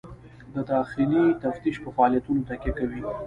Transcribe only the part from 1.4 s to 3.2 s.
تفتیش په فعالیتونو تکیه کوي.